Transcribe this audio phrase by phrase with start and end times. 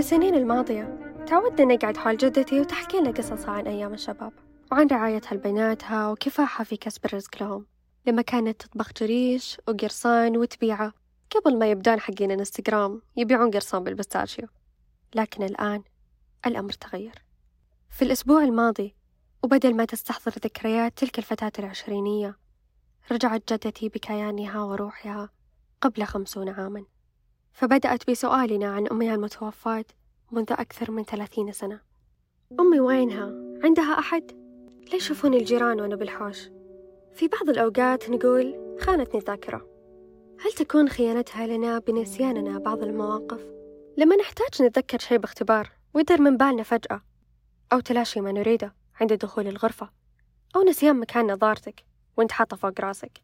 [0.00, 4.32] السنين الماضية تعودنا نقعد حول جدتي وتحكي لنا قصصها عن أيام الشباب
[4.72, 7.66] وعن رعايتها لبناتها وكفاحها في كسب الرزق لهم
[8.06, 10.92] لما كانت تطبخ جريش وقرصان وتبيعه
[11.36, 14.48] قبل ما يبدون حقين الانستغرام يبيعون قرصان بالبستاشيو.
[15.14, 15.82] لكن الآن
[16.46, 17.24] الأمر تغير.
[17.90, 18.96] في الأسبوع الماضي
[19.42, 22.36] وبدل ما تستحضر ذكريات تلك الفتاة العشرينية
[23.12, 25.30] رجعت جدتي بكيانها وروحها
[25.80, 26.84] قبل خمسون عاما.
[27.52, 29.84] فبدأت بسؤالنا عن أمها المتوفاة
[30.32, 31.80] منذ أكثر من ثلاثين سنة
[32.60, 34.32] أمي وينها؟ عندها أحد؟
[34.88, 36.50] لا يشوفوني الجيران وأنا بالحوش
[37.12, 39.66] في بعض الأوقات نقول خانتني الذاكرة
[40.40, 43.40] هل تكون خيانتها لنا بنسياننا بعض المواقف؟
[43.96, 47.02] لما نحتاج نتذكر شيء باختبار ويدر من بالنا فجأة
[47.72, 49.90] أو تلاشي ما نريده عند دخول الغرفة
[50.56, 51.84] أو نسيان مكان نظارتك
[52.16, 53.22] وانت حاطة فوق راسك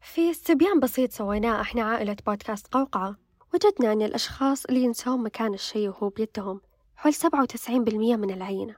[0.00, 3.16] في استبيان بسيط سويناه إحنا عائلة بودكاست قوقعة
[3.56, 6.60] وجدنا أن الأشخاص اللي ينسون مكان الشيء وهو بيدهم
[6.96, 8.76] حوالي سبعة وتسعين بالمية من العينة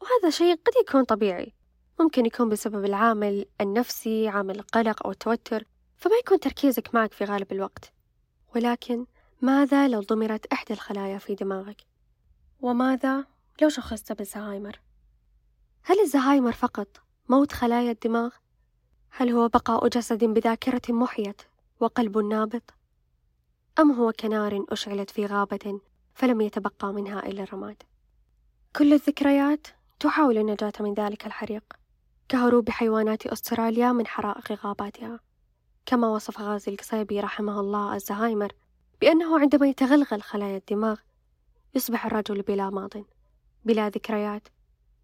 [0.00, 1.54] وهذا شيء قد يكون طبيعي
[2.00, 5.64] ممكن يكون بسبب العامل النفسي عامل القلق أو التوتر
[5.96, 7.92] فما يكون تركيزك معك في غالب الوقت
[8.54, 9.06] ولكن
[9.40, 11.86] ماذا لو ضمرت إحدى الخلايا في دماغك؟
[12.60, 13.24] وماذا
[13.62, 14.80] لو شخصت بالزهايمر؟
[15.82, 16.88] هل الزهايمر فقط
[17.28, 18.30] موت خلايا الدماغ؟
[19.10, 21.42] هل هو بقاء جسد بذاكرة محيت
[21.80, 22.62] وقلب نابض؟
[23.78, 25.80] أم هو كنار أشعلت في غابة
[26.14, 27.82] فلم يتبقى منها إلا الرماد؟
[28.76, 29.66] كل الذكريات
[30.00, 31.64] تحاول النجاة من ذلك الحريق.
[32.28, 35.20] كهروب حيوانات أستراليا من حرائق غاباتها.
[35.86, 38.52] كما وصف غازي القصيبي رحمه الله الزهايمر
[39.00, 41.00] بأنه عندما يتغلغل خلايا الدماغ
[41.74, 42.92] يصبح الرجل بلا ماضٍ
[43.64, 44.48] بلا ذكريات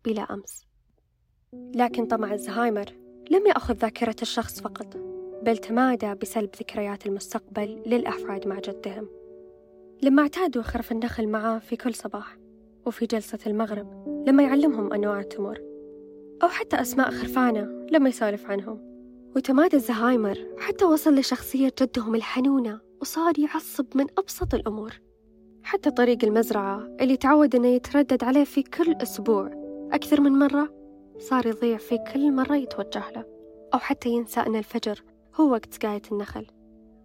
[0.04, 0.66] بلا أمس.
[1.52, 2.86] لكن طمع الزهايمر
[3.30, 5.13] لم يأخذ ذاكرة الشخص فقط.
[5.44, 9.08] بل تمادى بسلب ذكريات المستقبل للأفراد مع جدهم.
[10.02, 12.38] لما اعتادوا خرف النخل معه في كل صباح
[12.86, 15.58] وفي جلسة المغرب لما يعلمهم أنواع التمور
[16.42, 18.78] أو حتى أسماء خرفانة لما يسولف عنهم.
[19.36, 25.00] وتمادى الزهايمر حتى وصل لشخصية جدهم الحنونة وصار يعصب من أبسط الأمور.
[25.62, 29.50] حتى طريق المزرعة اللي تعود إنه يتردد عليه في كل أسبوع
[29.92, 30.74] أكثر من مرة
[31.18, 33.24] صار يضيع في كل مرة يتوجه له
[33.74, 35.02] أو حتى ينسى أن الفجر
[35.40, 36.46] هو وقت سقاية النخل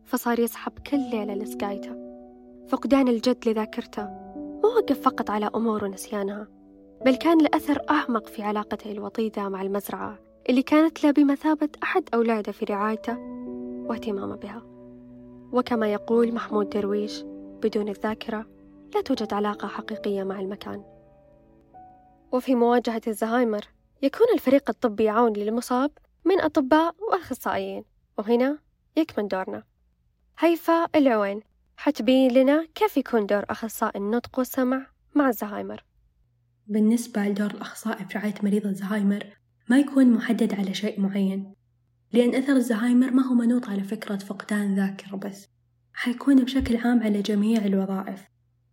[0.06, 1.96] فصار يسحب كل ليلة لسقايته
[2.68, 4.04] فقدان الجد لذاكرته
[4.64, 6.48] ما وقف فقط على أمور ونسيانها
[7.06, 10.20] بل كان الأثر أعمق في علاقته الوطيدة مع المزرعة
[10.50, 13.18] اللي كانت له بمثابة أحد أولاده في رعايته
[13.90, 14.64] واهتمامه بها.
[15.52, 17.24] وكما يقول محمود درويش
[17.64, 18.46] بدون الذاكرة
[18.96, 20.84] لا توجد علاقة حقيقية مع المكان.
[22.32, 23.62] وفي مواجهة الزهايمر
[24.02, 25.92] يكون الفريق الطبي يعاون للمصاب
[26.26, 27.84] من أطباء وأخصائيين.
[28.20, 28.60] وهنا
[28.98, 29.64] يكمن دورنا.
[30.40, 31.42] هيفا العوين
[31.78, 35.84] حتبين لنا كيف يكون دور أخصائي النطق والسمع مع الزهايمر؟
[36.68, 39.24] بالنسبة لدور الأخصائي في رعاية مريض الزهايمر
[39.70, 41.54] ما يكون محدد على شيء معين
[42.14, 45.48] لأن أثر الزهايمر ما هو منوط على فكرة فقدان ذاكرة بس.
[45.94, 48.22] حيكون بشكل عام على جميع الوظائف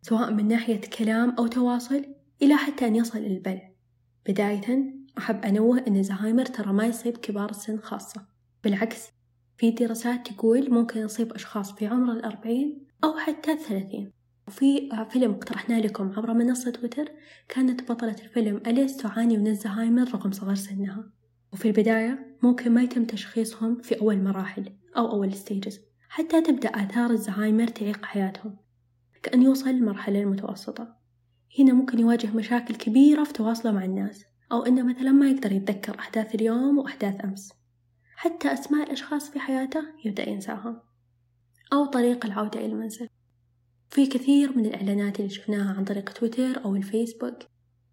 [0.02, 2.04] سواء من ناحية كلام أو تواصل
[2.42, 3.60] إلى حتى أن يصل البل.
[4.28, 8.26] بداية أحب أنوه أن الزهايمر ترى ما يصيب كبار السن خاصة
[8.64, 9.15] بالعكس
[9.56, 14.12] في دراسات تقول ممكن يصيب أشخاص في عمر الأربعين أو حتى الثلاثين.
[14.48, 17.08] وفي فيلم اقترحناه لكم عبر منصة تويتر
[17.48, 21.10] كانت بطلة الفيلم أليس تعاني من الزهايمر رغم صغر سنها.
[21.52, 27.10] وفي البداية ممكن ما يتم تشخيصهم في أول مراحل أو أول ستيجز حتى تبدأ آثار
[27.10, 28.56] الزهايمر تعيق حياتهم
[29.22, 30.96] كأن يوصل للمرحلة المتوسطة
[31.58, 35.98] هنا ممكن يواجه مشاكل كبيرة في تواصله مع الناس أو إنه مثلا ما يقدر يتذكر
[35.98, 37.52] أحداث اليوم وأحداث أمس.
[38.26, 40.82] حتى أسماء الأشخاص في حياته يبدأ ينساها
[41.72, 43.08] أو طريق العودة إلى المنزل.
[43.90, 47.38] في كثير من الإعلانات اللي شفناها عن طريق تويتر أو الفيسبوك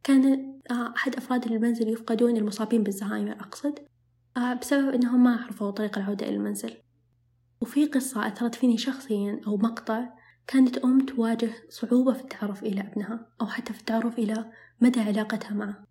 [0.03, 3.80] كان آه، أحد أفراد المنزل يفقدون المصابين بالزهايمر أقصد
[4.38, 6.74] آه، بسبب أنهم ما عرفوا طريق العودة إلى المنزل.
[7.62, 10.09] وفي قصة أثرت فيني شخصيا أو مقطع
[10.47, 14.51] كانت أم تواجه صعوبة في التعرف إلى ابنها أو حتى في التعرف إلى
[14.81, 15.83] مدى علاقتها معه.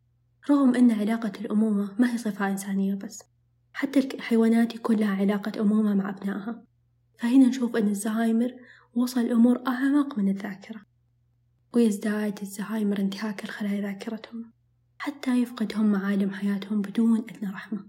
[0.50, 3.31] رغم أن علاقة الأمومة ما هي صفة إنسانية بس.
[3.72, 6.64] حتى الحيوانات يكون لها علاقة أمومة مع أبنائها.
[7.19, 8.54] فهنا نشوف أن الزهايمر
[8.94, 10.80] وصل الأمور أعمق من الذاكرة
[11.72, 14.52] ويزداد الزهايمر انتهاك الخلايا ذاكرتهم
[14.98, 17.84] حتى يفقدهم معالم حياتهم بدون أدنى رحمة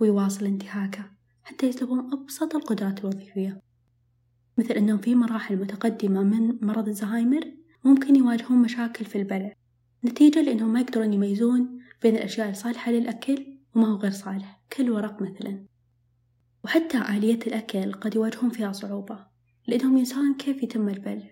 [0.00, 1.10] ويواصل انتهاكه
[1.42, 3.60] حتى يسلبهم أبسط القدرات الوظيفية.
[4.58, 7.52] مثل أنهم في مراحل متقدمة من مرض الزهايمر
[7.84, 9.52] ممكن يواجهون مشاكل في البلع
[10.04, 15.64] نتيجة لأنهم ما يقدرون يميزون بين الأشياء الصالحة للأكل وما هو غير صالح كالورق مثلا.
[16.64, 19.18] وحتى آلية الأكل قد يواجهون فيها صعوبة
[19.66, 21.30] لأنهم ينسون كيف يتم البلع؟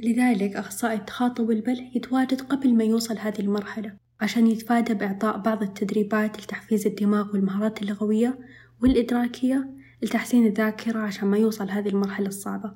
[0.00, 6.42] لذلك أخصائي التخاطب والبلع يتواجد قبل ما يوصل هذه المرحلة عشان يتفادى بإعطاء بعض التدريبات
[6.42, 8.38] لتحفيز الدماغ والمهارات اللغوية
[8.82, 9.70] والإدراكية
[10.02, 12.74] لتحسين الذاكرة عشان ما يوصل هذه المرحلة الصعبة.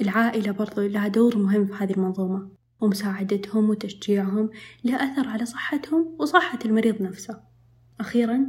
[0.00, 2.48] العائلة برضو لها دور مهم في هذه المنظومة
[2.80, 4.50] ومساعدتهم وتشجيعهم
[4.84, 7.40] له أثر على صحتهم وصحة المريض نفسه.
[8.00, 8.46] أخيرا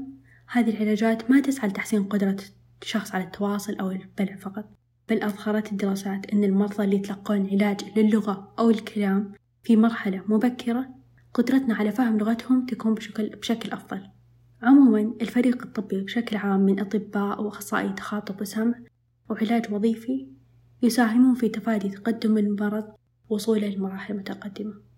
[0.47, 2.37] هذه العلاجات ما تسعى لتحسين قدرة
[2.81, 4.65] الشخص على التواصل أو البلع فقط
[5.09, 10.89] بل أظهرت الدراسات أن المرضى اللي يتلقون علاج للغة أو الكلام في مرحلة مبكرة
[11.33, 14.01] قدرتنا على فهم لغتهم تكون بشكل, بشكل أفضل.
[14.61, 18.79] عموما الفريق الطبي بشكل عام من أطباء وأخصائي تخاطب وسمع
[19.29, 20.27] وعلاج وظيفي
[20.81, 22.93] يساهمون في تفادي تقدم المرض
[23.29, 24.88] وصوله لمراحل متقدمة.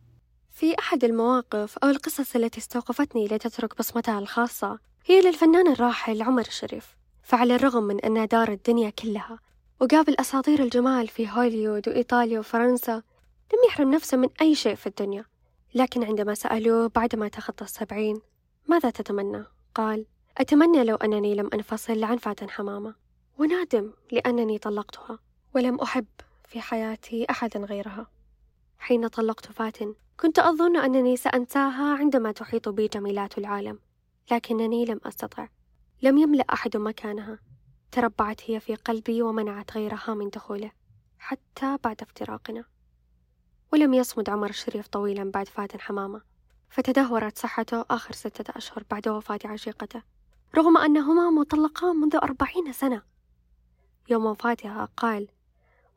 [0.51, 6.95] في أحد المواقف أو القصص التي استوقفتني لتترك بصمتها الخاصة هي للفنان الراحل عمر الشريف
[7.23, 9.39] فعلى الرغم من أنه دار الدنيا كلها
[9.79, 12.93] وقابل أساطير الجمال في هوليوود وإيطاليا وفرنسا
[13.53, 15.25] لم يحرم نفسه من أي شيء في الدنيا
[15.73, 18.21] لكن عندما سألوه بعدما تخطى السبعين
[18.67, 19.43] ماذا تتمنى؟
[19.75, 20.05] قال
[20.37, 22.95] أتمنى لو أنني لم أنفصل عن فاتن حمامة
[23.37, 25.19] ونادم لأنني طلقتها
[25.55, 26.05] ولم أحب
[26.47, 28.07] في حياتي أحدا غيرها
[28.79, 33.79] حين طلقت فاتن كنت أظن أنني سأنساها عندما تحيط بي جميلات العالم
[34.31, 35.47] لكنني لم أستطع.
[36.01, 37.39] لم يملأ أحد مكانها.
[37.91, 40.71] تربعت هي في قلبي ومنعت غيرها من دخوله
[41.19, 42.63] حتى بعد افتراقنا.
[43.73, 46.21] ولم يصمد عمر الشريف طويلا بعد فاتن حمامة.
[46.69, 50.01] فتدهورت صحته آخر ستة أشهر بعد وفاة عشيقته.
[50.55, 53.01] رغم أنهما مطلقان منذ أربعين سنة.
[54.09, 55.27] يوم وفاتها قال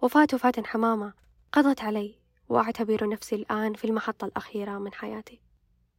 [0.03, 1.13] وفاة فاتن حمامة
[1.53, 2.24] قضت علي.
[2.49, 5.41] وأعتبر نفسي الآن في المحطة الأخيرة من حياتي.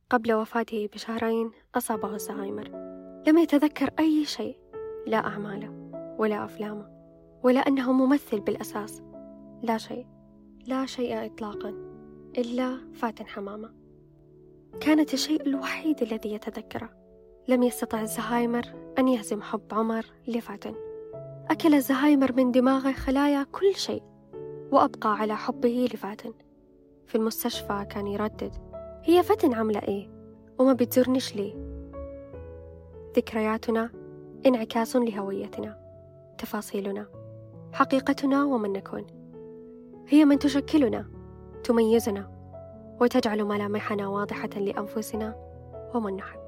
[0.10, 2.68] قبل وفاته بشهرين أصابه ألزهايمر.
[3.28, 4.60] لم يتذكر أي شيء
[5.08, 5.70] لا أعماله
[6.20, 6.90] ولا أفلامه
[7.44, 9.04] ولا أنه ممثل بالأساس.
[9.64, 10.08] لا شيء
[10.68, 11.70] لا شيء إطلاقا
[12.38, 13.74] إلا فاتن حمامة.
[14.82, 16.90] كانت الشيء الوحيد الذي يتذكره.
[17.48, 20.76] لم يستطع ألزهايمر أن يهزم حب عمر لفاتن.
[21.50, 24.04] أكل ألزهايمر من دماغه خلايا كل شيء.
[24.72, 26.34] وأبقى على حبه لفاتن
[27.06, 28.54] في المستشفى كان يردد
[29.04, 30.10] هي فاتن عاملة إيه؟
[30.60, 31.54] وما بتزورنيش ليه؟
[33.16, 33.90] ذكرياتنا
[34.46, 35.78] انعكاس لهويتنا
[36.38, 37.06] تفاصيلنا
[37.74, 39.08] حقيقتنا ومن نكون.
[40.08, 41.06] هي من تشكلنا
[41.64, 42.32] تميزنا
[43.02, 45.36] وتجعل ملامحنا واضحة لأنفسنا
[45.96, 46.40] ومن نحب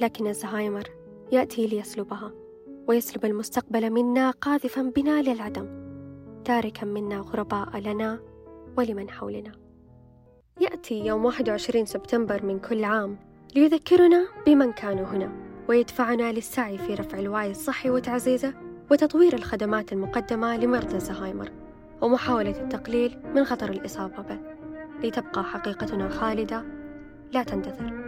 [0.00, 0.88] لكن الزهايمر
[1.32, 2.32] يأتي ليسلبها
[2.88, 5.87] ويسلب المستقبل منا قاذفا بنا للعدم.
[6.44, 8.20] تاركا منا غرباء لنا
[8.76, 9.52] ولمن حولنا.
[10.60, 13.18] يأتي يوم 21 سبتمبر من كل عام
[13.56, 15.32] ليذكرنا بمن كانوا هنا
[15.68, 18.54] ويدفعنا للسعي في رفع الوعي الصحي وتعزيزه
[18.90, 21.50] وتطوير الخدمات المقدمة لمرضى الزهايمر
[22.02, 24.38] ومحاولة التقليل من خطر الإصابة به.
[25.02, 26.64] لتبقى حقيقتنا خالدة
[27.32, 28.07] لا تندثر.